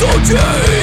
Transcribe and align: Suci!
Suci! 0.00 0.79